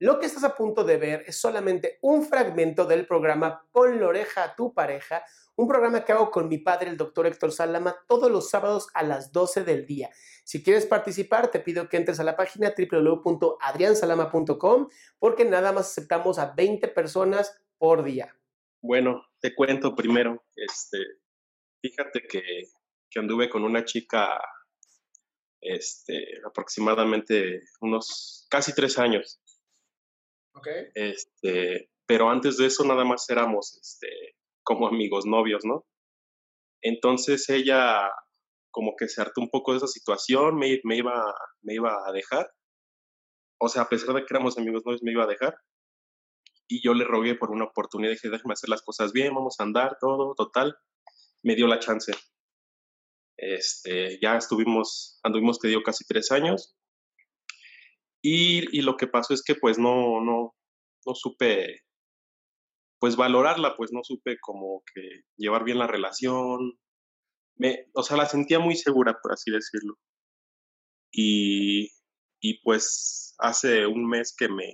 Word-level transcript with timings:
Lo 0.00 0.18
que 0.18 0.24
estás 0.24 0.44
a 0.44 0.56
punto 0.56 0.82
de 0.82 0.96
ver 0.96 1.24
es 1.26 1.36
solamente 1.36 1.98
un 2.00 2.24
fragmento 2.24 2.86
del 2.86 3.06
programa 3.06 3.68
Pon 3.70 4.00
la 4.00 4.06
oreja 4.06 4.44
a 4.44 4.56
tu 4.56 4.72
pareja, 4.72 5.22
un 5.56 5.68
programa 5.68 6.06
que 6.06 6.12
hago 6.12 6.30
con 6.30 6.48
mi 6.48 6.56
padre, 6.56 6.88
el 6.88 6.96
doctor 6.96 7.26
Héctor 7.26 7.52
Salama, 7.52 7.94
todos 8.08 8.30
los 8.30 8.48
sábados 8.48 8.88
a 8.94 9.02
las 9.02 9.30
12 9.30 9.62
del 9.62 9.84
día. 9.84 10.08
Si 10.42 10.62
quieres 10.62 10.86
participar, 10.86 11.50
te 11.50 11.60
pido 11.60 11.90
que 11.90 11.98
entres 11.98 12.18
a 12.18 12.24
la 12.24 12.34
página 12.34 12.72
www.adriansalama.com 12.74 14.88
porque 15.18 15.44
nada 15.44 15.72
más 15.72 15.90
aceptamos 15.90 16.38
a 16.38 16.54
20 16.54 16.88
personas 16.88 17.60
por 17.76 18.02
día. 18.02 18.34
Bueno, 18.80 19.22
te 19.38 19.54
cuento 19.54 19.94
primero, 19.94 20.42
este, 20.56 20.96
fíjate 21.82 22.22
que, 22.26 22.40
que 23.10 23.18
anduve 23.18 23.50
con 23.50 23.64
una 23.64 23.84
chica 23.84 24.40
este, 25.60 26.40
aproximadamente 26.46 27.64
unos 27.82 28.46
casi 28.48 28.74
tres 28.74 28.98
años. 28.98 29.42
Okay. 30.52 30.86
Este, 30.94 31.90
pero 32.06 32.28
antes 32.28 32.56
de 32.56 32.66
eso 32.66 32.84
nada 32.84 33.04
más 33.04 33.28
éramos 33.30 33.78
este, 33.80 34.08
como 34.62 34.88
amigos, 34.88 35.26
novios, 35.26 35.64
¿no? 35.64 35.86
Entonces 36.82 37.48
ella 37.48 38.10
como 38.70 38.94
que 38.96 39.08
se 39.08 39.20
hartó 39.20 39.40
un 39.40 39.50
poco 39.50 39.72
de 39.72 39.78
esa 39.78 39.86
situación, 39.86 40.56
me, 40.56 40.68
iba, 40.68 41.34
me 41.62 41.74
iba 41.74 41.96
a 42.06 42.12
dejar. 42.12 42.50
O 43.60 43.68
sea, 43.68 43.82
a 43.82 43.88
pesar 43.88 44.14
de 44.14 44.20
que 44.22 44.34
éramos 44.34 44.56
amigos 44.58 44.82
novios, 44.84 45.02
me 45.02 45.12
iba 45.12 45.24
a 45.24 45.28
dejar. 45.28 45.56
Y 46.68 46.82
yo 46.82 46.94
le 46.94 47.04
rogué 47.04 47.34
por 47.34 47.50
una 47.50 47.64
oportunidad, 47.64 48.12
dije, 48.12 48.30
déjame 48.30 48.52
hacer 48.52 48.70
las 48.70 48.82
cosas 48.82 49.12
bien, 49.12 49.34
vamos 49.34 49.56
a 49.58 49.64
andar, 49.64 49.98
todo, 50.00 50.34
total. 50.34 50.76
Me 51.42 51.56
dio 51.56 51.66
la 51.66 51.80
chance. 51.80 52.12
Este, 53.36 54.18
ya 54.20 54.36
estuvimos, 54.36 55.18
anduvimos, 55.22 55.58
te 55.58 55.68
digo, 55.68 55.82
casi 55.82 56.04
tres 56.04 56.30
años. 56.30 56.76
Y, 58.22 58.82
lo 58.82 58.96
que 58.96 59.06
pasó 59.06 59.34
es 59.34 59.42
que 59.42 59.54
pues 59.54 59.78
no, 59.78 60.20
no, 60.20 60.54
no 61.06 61.14
supe 61.14 61.80
pues 62.98 63.16
valorarla, 63.16 63.76
pues 63.76 63.92
no 63.92 64.00
supe 64.04 64.38
como 64.40 64.82
que 64.94 65.22
llevar 65.36 65.64
bien 65.64 65.78
la 65.78 65.86
relación. 65.86 66.78
Me, 67.56 67.86
o 67.94 68.02
sea, 68.02 68.18
la 68.18 68.26
sentía 68.26 68.58
muy 68.58 68.76
segura, 68.76 69.18
por 69.22 69.32
así 69.32 69.50
decirlo. 69.50 69.94
Y, 71.12 71.90
y 72.40 72.60
pues 72.62 73.34
hace 73.38 73.86
un 73.86 74.06
mes 74.06 74.34
que 74.36 74.48
me, 74.48 74.72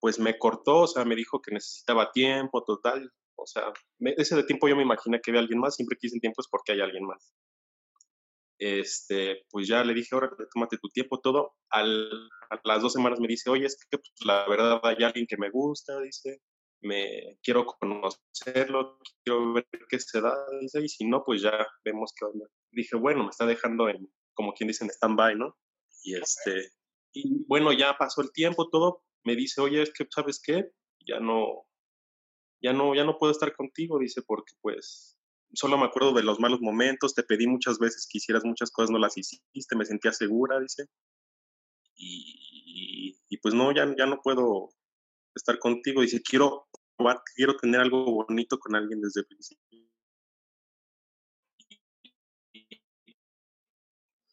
pues 0.00 0.18
me 0.20 0.38
cortó, 0.38 0.80
o 0.82 0.86
sea, 0.86 1.04
me 1.04 1.16
dijo 1.16 1.42
que 1.42 1.52
necesitaba 1.52 2.12
tiempo, 2.12 2.62
total. 2.64 3.12
O 3.36 3.46
sea, 3.46 3.72
ese 4.00 4.36
de 4.36 4.44
tiempo 4.44 4.68
yo 4.68 4.76
me 4.76 4.82
imaginé 4.82 5.20
que 5.20 5.32
había 5.32 5.40
alguien 5.40 5.58
más, 5.60 5.74
siempre 5.74 5.98
quise 6.00 6.20
tiempo 6.20 6.40
es 6.40 6.48
porque 6.48 6.72
hay 6.72 6.80
alguien 6.80 7.04
más 7.04 7.34
este, 8.62 9.44
pues 9.50 9.66
ya 9.66 9.82
le 9.82 9.92
dije, 9.92 10.10
ahora 10.12 10.30
tómate 10.52 10.78
tu 10.78 10.88
tiempo, 10.88 11.20
todo. 11.20 11.54
Al, 11.70 12.08
a 12.50 12.60
las 12.64 12.82
dos 12.82 12.92
semanas 12.92 13.18
me 13.18 13.26
dice, 13.26 13.50
oye, 13.50 13.66
es 13.66 13.76
que 13.90 13.98
pues, 13.98 14.12
la 14.24 14.48
verdad 14.48 14.80
hay 14.84 15.02
alguien 15.02 15.26
que 15.26 15.36
me 15.36 15.50
gusta, 15.50 16.00
dice, 16.00 16.40
me 16.80 17.38
quiero 17.42 17.66
conocerlo, 17.66 18.98
quiero 19.24 19.52
ver 19.54 19.66
qué 19.88 19.98
se 19.98 20.20
da, 20.20 20.34
dice, 20.60 20.80
y 20.80 20.88
si 20.88 21.04
no, 21.06 21.24
pues 21.24 21.42
ya 21.42 21.66
vemos 21.84 22.12
qué 22.16 22.24
onda. 22.24 22.46
Dije, 22.70 22.96
bueno, 22.96 23.24
me 23.24 23.30
está 23.30 23.46
dejando 23.46 23.88
en, 23.88 24.08
como 24.34 24.52
quien 24.52 24.68
dice, 24.68 24.84
en 24.84 24.90
stand-by, 24.90 25.36
¿no? 25.36 25.56
Y 26.04 26.14
este, 26.14 26.70
y 27.12 27.44
bueno, 27.46 27.72
ya 27.72 27.96
pasó 27.98 28.22
el 28.22 28.32
tiempo, 28.32 28.68
todo, 28.70 29.04
me 29.24 29.34
dice, 29.34 29.60
oye, 29.60 29.82
es 29.82 29.92
que, 29.92 30.06
¿sabes 30.10 30.40
qué? 30.40 30.70
Ya 31.06 31.18
no, 31.18 31.66
ya 32.60 32.72
no, 32.72 32.94
ya 32.94 33.04
no 33.04 33.18
puedo 33.18 33.32
estar 33.32 33.54
contigo, 33.56 33.98
dice, 33.98 34.22
porque 34.22 34.52
pues 34.60 35.18
solo 35.54 35.78
me 35.78 35.86
acuerdo 35.86 36.12
de 36.12 36.22
los 36.22 36.40
malos 36.40 36.60
momentos, 36.60 37.14
te 37.14 37.22
pedí 37.22 37.46
muchas 37.46 37.78
veces 37.78 38.06
que 38.10 38.18
hicieras 38.18 38.44
muchas 38.44 38.70
cosas, 38.70 38.90
no 38.90 38.98
las 38.98 39.16
hiciste, 39.16 39.76
me 39.76 39.84
sentía 39.84 40.12
segura, 40.12 40.60
dice. 40.60 40.86
Y, 41.94 43.16
y, 43.28 43.36
pues 43.38 43.54
no, 43.54 43.72
ya, 43.72 43.86
ya 43.96 44.06
no 44.06 44.20
puedo 44.22 44.70
estar 45.34 45.58
contigo, 45.58 46.02
dice, 46.02 46.22
quiero 46.22 46.68
quiero 47.34 47.56
tener 47.56 47.80
algo 47.80 48.04
bonito 48.04 48.58
con 48.58 48.76
alguien 48.76 49.00
desde 49.00 49.20
el 49.20 49.26
principio. 49.26 49.88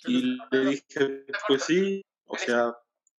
Y 0.05 0.37
le 0.51 0.65
dije, 0.65 1.25
pues 1.47 1.63
sí, 1.63 2.01
o 2.25 2.37
sea, 2.37 2.73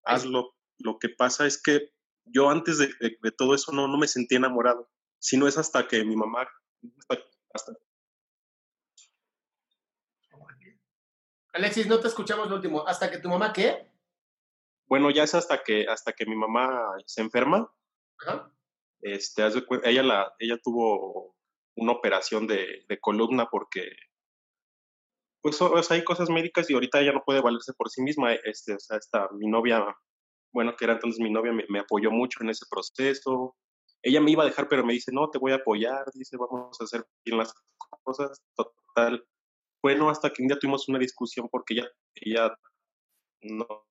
hazlo. 0.04 0.54
Lo 0.78 0.98
que 0.98 1.10
pasa 1.10 1.46
es 1.46 1.62
que 1.62 1.92
yo 2.26 2.50
antes 2.50 2.78
de, 2.78 2.88
de, 3.00 3.18
de 3.22 3.32
todo 3.32 3.54
eso 3.54 3.72
no, 3.74 3.88
no 3.88 3.98
me 3.98 4.08
sentía 4.08 4.38
enamorado, 4.38 4.90
sino 5.20 5.48
es 5.48 5.58
hasta 5.58 5.88
que 5.88 6.06
mi 6.06 6.16
mamá, 6.16 6.48
hasta, 7.00 7.24
hasta 7.54 7.74
Alexis, 11.54 11.88
no 11.88 12.00
te 12.00 12.08
escuchamos 12.08 12.50
lo 12.50 12.56
último. 12.56 12.88
¿Hasta 12.88 13.10
que 13.10 13.18
tu 13.20 13.30
mamá 13.30 13.54
qué? 13.54 13.88
Bueno, 14.88 15.10
ya 15.12 15.24
es 15.24 15.36
hasta 15.36 15.64
que, 15.64 15.86
hasta 15.88 16.14
que 16.14 16.26
mi 16.26 16.36
mamá 16.36 16.94
se 17.06 17.22
enferma. 17.22 17.72
Ajá. 18.20 18.52
Este, 19.02 19.44
ella, 19.84 20.04
la, 20.04 20.34
ella 20.40 20.58
tuvo 20.62 21.36
una 21.76 21.94
operación 21.94 22.48
de, 22.48 22.86
de 22.88 23.00
columna 23.00 23.48
porque, 23.50 23.90
pues, 25.42 25.62
o 25.62 25.82
sea, 25.82 25.96
hay 25.96 26.04
cosas 26.04 26.30
médicas 26.30 26.70
y 26.70 26.74
ahorita 26.74 27.00
ella 27.00 27.14
no 27.14 27.24
puede 27.24 27.42
valerse 27.42 27.74
por 27.74 27.90
sí 27.90 28.02
misma. 28.02 28.34
Este, 28.34 28.74
o 28.74 28.80
sea, 28.80 28.98
esta, 28.98 29.30
mi 29.34 29.48
novia, 29.48 29.86
bueno, 30.52 30.76
que 30.76 30.86
era 30.86 30.94
entonces 30.94 31.22
mi 31.22 31.32
novia, 31.32 31.54
me, 31.54 31.66
me 31.70 31.80
apoyó 31.80 32.12
mucho 32.12 32.44
en 32.44 32.50
ese 32.50 32.66
proceso. 32.70 33.56
Ella 34.02 34.22
me 34.22 34.32
iba 34.32 34.44
a 34.44 34.48
dejar, 34.48 34.68
pero 34.68 34.86
me 34.86 34.94
dice, 34.94 35.12
no, 35.14 35.30
te 35.30 35.40
voy 35.40 35.52
a 35.52 35.56
apoyar, 35.56 36.06
dice, 36.14 36.38
vamos 36.38 36.80
a 36.80 36.84
hacer 36.84 37.06
bien 37.24 37.38
las 37.38 37.54
cosas. 38.04 38.42
Total, 38.56 39.26
bueno, 39.82 40.10
hasta 40.10 40.32
que 40.32 40.42
un 40.42 40.48
día 40.48 40.60
tuvimos 40.60 40.88
una 40.90 41.00
discusión 41.00 41.48
porque 41.50 41.76
ella, 41.76 41.90
ella 42.16 42.58
no, 43.42 43.86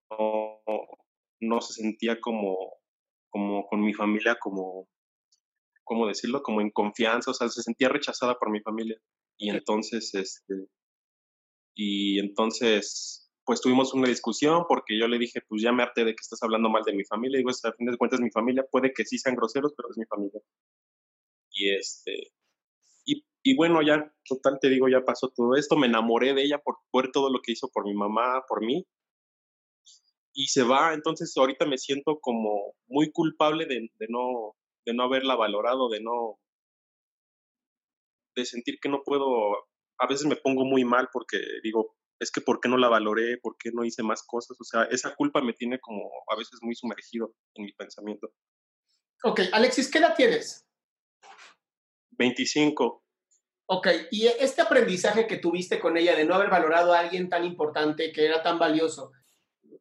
no, 1.41 1.61
se 1.61 1.75
sentía 1.75 2.21
como, 2.21 2.57
como 3.31 3.67
con 3.67 3.81
mi 3.81 3.95
familia, 3.95 4.37
como, 4.41 4.89
¿cómo 5.85 6.07
decirlo? 6.07 6.43
Como 6.43 6.61
en 6.61 6.71
confianza, 6.71 7.31
o 7.31 7.35
sea, 7.35 7.49
se 7.49 7.63
sentía 7.63 7.89
rechazada 7.89 8.39
por 8.39 8.51
mi 8.51 8.61
familia. 8.61 9.01
Y 9.39 9.51
entonces, 9.51 10.15
este, 10.15 10.69
y 11.75 12.19
entonces, 12.19 13.31
pues 13.45 13.61
tuvimos 13.61 13.95
una 13.95 14.09
discusión 14.09 14.65
porque 14.69 14.99
yo 14.99 15.09
le 15.09 15.19
dije, 15.19 15.41
pues 15.49 15.63
ya 15.63 15.73
me 15.73 15.83
harté 15.83 16.05
de 16.05 16.13
que 16.13 16.21
estás 16.21 16.43
hablando 16.43 16.69
mal 16.69 16.83
de 16.85 16.93
mi 16.93 17.05
familia. 17.05 17.37
Y 17.37 17.39
digo, 17.39 17.51
a 17.51 17.73
fin 17.73 17.87
de 17.87 17.97
cuentas, 17.97 18.21
mi 18.21 18.31
familia 18.31 18.65
puede 18.71 18.93
que 18.93 19.05
sí 19.05 19.19
sean 19.19 19.37
groseros, 19.37 19.73
pero 19.77 19.89
es 19.91 19.97
mi 19.97 20.05
familia. 20.07 20.41
Y 21.51 21.71
este, 21.75 22.33
y 23.43 23.57
bueno, 23.57 23.83
ya, 23.83 24.13
total, 24.25 24.59
te 24.61 24.69
digo, 24.69 24.89
ya 24.89 25.03
pasó 25.05 25.29
todo 25.35 25.57
esto, 25.57 25.77
me 25.77 25.87
enamoré 25.87 26.35
de 26.35 26.43
ella 26.43 26.59
por 26.59 26.77
ver 26.93 27.11
todo 27.13 27.31
lo 27.31 27.41
que 27.41 27.53
hizo 27.53 27.69
por 27.73 27.85
mi 27.85 27.95
mamá, 27.95 28.43
por 28.49 28.65
mí, 28.65 28.85
y 30.35 30.47
se 30.47 30.63
va, 30.63 30.95
entonces 30.95 31.33
ahorita 31.37 31.67
me 31.67 31.79
siento 31.79 32.19
como 32.21 32.75
muy 32.87 33.11
culpable 33.11 33.67
de, 33.67 33.89
de, 33.99 34.07
no, 34.09 34.55
de 34.87 34.95
no 34.95 35.05
haberla 35.05 35.35
valorado, 35.35 35.89
de 35.89 36.01
no, 36.01 36.39
de 38.37 38.45
sentir 38.45 38.79
que 38.81 38.89
no 38.89 39.03
puedo, 39.03 39.53
a 39.99 40.07
veces 40.07 40.27
me 40.27 40.37
pongo 40.37 40.65
muy 40.65 40.85
mal 40.85 41.09
porque 41.13 41.39
digo, 41.63 41.97
es 42.21 42.31
que 42.31 42.41
¿por 42.41 42.61
qué 42.61 42.69
no 42.69 42.77
la 42.77 42.89
valoré? 42.89 43.39
¿Por 43.39 43.57
qué 43.59 43.71
no 43.73 43.85
hice 43.85 44.03
más 44.03 44.23
cosas? 44.25 44.57
O 44.61 44.65
sea, 44.65 44.85
esa 44.85 45.15
culpa 45.15 45.41
me 45.41 45.53
tiene 45.53 45.79
como 45.81 46.09
a 46.29 46.37
veces 46.37 46.59
muy 46.63 46.75
sumergido 46.75 47.33
en 47.55 47.65
mi 47.65 47.73
pensamiento. 47.73 48.33
Ok, 49.25 49.41
Alexis, 49.53 49.91
¿qué 49.91 49.99
edad 49.99 50.15
tienes? 50.17 50.67
25. 52.13 53.03
Ok, 53.71 53.89
y 54.11 54.27
este 54.27 54.63
aprendizaje 54.63 55.27
que 55.27 55.37
tuviste 55.37 55.79
con 55.79 55.97
ella 55.97 56.17
de 56.17 56.25
no 56.25 56.35
haber 56.35 56.49
valorado 56.49 56.95
a 56.95 57.01
alguien 57.01 57.29
tan 57.29 57.45
importante, 57.45 58.13
que 58.13 58.25
era 58.25 58.43
tan 58.43 58.59
valioso, 58.59 59.13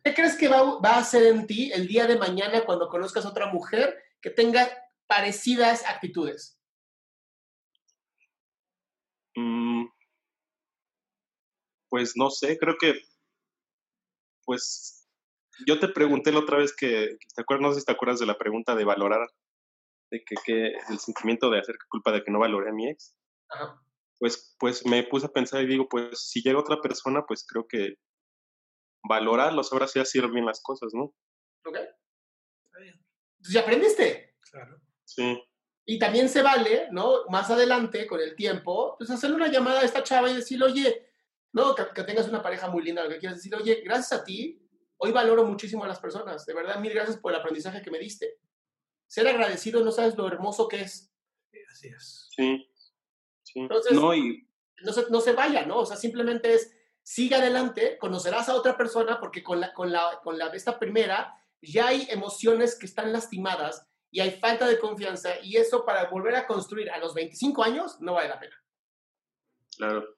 ¿Qué 0.07 0.13
crees 0.13 0.37
que 0.37 0.47
va, 0.47 0.79
a 0.81 0.99
hacer 0.99 1.23
en 1.23 1.47
ti 1.47 1.69
el 1.73 1.85
día 1.85 2.07
de 2.07 2.17
mañana 2.17 2.63
cuando 2.65 2.87
conozcas 2.87 3.25
a 3.25 3.29
otra 3.29 3.47
mujer 3.51 4.01
que 4.21 4.29
tenga 4.29 4.65
parecidas 5.05 5.85
actitudes? 5.85 6.57
Mm, 9.35 9.85
pues 11.89 12.13
no 12.15 12.29
sé, 12.29 12.57
creo 12.57 12.77
que, 12.79 13.01
pues, 14.45 15.07
yo 15.67 15.77
te 15.77 15.89
pregunté 15.89 16.31
la 16.31 16.39
otra 16.39 16.57
vez 16.57 16.73
que, 16.73 17.17
¿te 17.35 17.41
acuerdas? 17.41 17.67
No 17.67 17.73
sé 17.73 17.81
si 17.81 17.85
te 17.85 17.91
acuerdas 17.91 18.19
de 18.19 18.27
la 18.27 18.37
pregunta 18.37 18.75
de 18.75 18.85
valorar, 18.85 19.27
de 20.09 20.23
que, 20.23 20.35
que 20.45 20.67
el 20.89 20.99
sentimiento 20.99 21.49
de 21.49 21.59
hacer 21.59 21.75
culpa 21.89 22.13
de 22.13 22.23
que 22.23 22.31
no 22.31 22.39
valoré 22.39 22.69
a 22.69 22.73
mi 22.73 22.87
ex. 22.87 23.13
Ajá. 23.49 23.81
Pues, 24.19 24.55
pues 24.59 24.85
me 24.85 25.03
puse 25.03 25.27
a 25.27 25.31
pensar 25.31 25.61
y 25.63 25.67
digo, 25.67 25.87
pues 25.87 26.29
si 26.29 26.41
llega 26.41 26.59
otra 26.59 26.81
persona, 26.81 27.23
pues 27.27 27.45
creo 27.45 27.67
que 27.67 27.95
valorarlo, 29.07 29.61
ahora 29.71 29.87
sí 29.87 29.99
hacer 29.99 30.27
bien 30.29 30.45
las 30.45 30.61
cosas, 30.61 30.91
¿no? 30.93 31.13
¿Ok? 31.65 31.77
Entonces 32.75 33.53
ya 33.53 33.61
aprendiste. 33.61 34.35
Claro. 34.51 34.81
Sí. 35.05 35.39
Y 35.85 35.99
también 35.99 36.27
se 36.27 36.41
vale, 36.41 36.87
¿no? 36.91 37.25
Más 37.29 37.49
adelante, 37.49 38.07
con 38.07 38.19
el 38.19 38.35
tiempo, 38.35 38.95
pues 38.97 39.09
hacerle 39.09 39.37
una 39.37 39.47
llamada 39.51 39.81
a 39.81 39.85
esta 39.85 40.03
chava 40.03 40.29
y 40.29 40.35
decirle, 40.35 40.65
oye, 40.65 41.09
no, 41.53 41.73
que, 41.75 41.83
que 41.93 42.03
tengas 42.03 42.27
una 42.27 42.41
pareja 42.41 42.69
muy 42.69 42.83
linda, 42.83 43.03
lo 43.03 43.09
que 43.09 43.19
quieras 43.19 43.37
decir, 43.37 43.55
oye, 43.55 43.81
gracias 43.85 44.19
a 44.19 44.23
ti, 44.23 44.61
hoy 44.97 45.11
valoro 45.11 45.45
muchísimo 45.45 45.83
a 45.83 45.87
las 45.87 45.99
personas. 45.99 46.45
De 46.45 46.53
verdad, 46.53 46.79
mil 46.79 46.93
gracias 46.93 47.17
por 47.17 47.31
el 47.31 47.39
aprendizaje 47.39 47.81
que 47.81 47.91
me 47.91 47.99
diste. 47.99 48.39
Ser 49.07 49.27
agradecido, 49.27 49.83
no 49.83 49.91
sabes 49.91 50.17
lo 50.17 50.27
hermoso 50.27 50.67
que 50.67 50.81
es. 50.81 51.13
Sí, 51.51 51.59
así 51.71 51.87
es. 51.87 52.27
Sí. 52.35 52.69
Sí. 53.53 53.59
Entonces- 53.59 53.93
no, 53.93 54.13
y 54.13 54.47
No 54.83 54.93
se, 54.93 55.09
no 55.09 55.21
se 55.21 55.33
vaya, 55.33 55.65
¿no? 55.65 55.79
O 55.79 55.85
sea, 55.85 55.97
simplemente 55.97 56.53
es, 56.53 56.71
sigue 57.01 57.35
adelante, 57.35 57.97
conocerás 57.97 58.49
a 58.49 58.55
otra 58.55 58.77
persona, 58.77 59.19
porque 59.19 59.41
con, 59.41 59.59
la, 59.59 59.73
con, 59.73 59.91
la, 59.91 60.19
con 60.23 60.37
la, 60.37 60.47
esta 60.47 60.77
primera 60.77 61.33
ya 61.61 61.87
hay 61.87 62.07
emociones 62.09 62.77
que 62.77 62.85
están 62.85 63.11
lastimadas 63.11 63.87
y 64.11 64.19
hay 64.19 64.31
falta 64.31 64.67
de 64.67 64.79
confianza, 64.79 65.39
y 65.41 65.57
eso 65.57 65.85
para 65.85 66.09
volver 66.09 66.35
a 66.35 66.47
construir 66.47 66.89
a 66.91 66.97
los 66.99 67.13
25 67.13 67.63
años 67.63 67.99
no 67.99 68.13
vale 68.13 68.29
la 68.29 68.39
pena. 68.39 68.55
claro. 69.77 70.16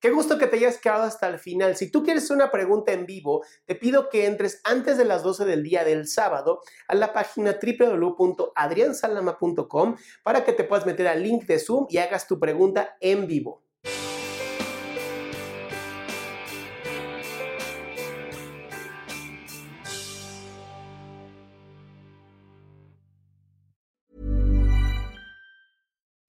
Qué 0.00 0.10
gusto 0.10 0.38
que 0.38 0.46
te 0.46 0.58
hayas 0.58 0.78
quedado 0.78 1.02
hasta 1.02 1.26
el 1.26 1.40
final. 1.40 1.74
Si 1.74 1.90
tú 1.90 2.04
quieres 2.04 2.30
una 2.30 2.52
pregunta 2.52 2.92
en 2.92 3.04
vivo, 3.04 3.44
te 3.64 3.74
pido 3.74 4.08
que 4.08 4.26
entres 4.26 4.60
antes 4.62 4.96
de 4.96 5.04
las 5.04 5.24
12 5.24 5.44
del 5.44 5.64
día 5.64 5.82
del 5.82 6.06
sábado 6.06 6.60
a 6.86 6.94
la 6.94 7.12
página 7.12 7.58
www.adriansalama.com 7.60 9.96
para 10.22 10.44
que 10.44 10.52
te 10.52 10.62
puedas 10.62 10.86
meter 10.86 11.08
al 11.08 11.24
link 11.24 11.46
de 11.46 11.58
Zoom 11.58 11.88
y 11.90 11.98
hagas 11.98 12.28
tu 12.28 12.38
pregunta 12.38 12.96
en 13.00 13.26
vivo. 13.26 13.64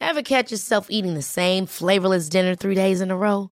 Ever 0.01 0.23
catch 0.23 0.49
yourself 0.49 0.87
eating 0.89 1.13
the 1.13 1.21
same 1.21 1.67
flavorless 1.67 2.29
dinner 2.29 2.55
three 2.55 2.73
days 2.73 2.99
in 2.99 3.11
a 3.11 3.15
row? 3.15 3.51